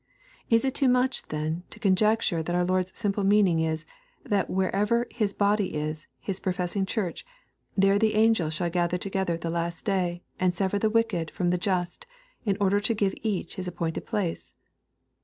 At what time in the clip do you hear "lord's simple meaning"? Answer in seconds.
2.65-3.59